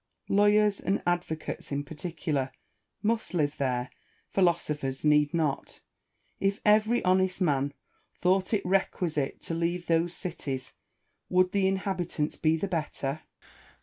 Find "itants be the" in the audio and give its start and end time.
11.99-12.67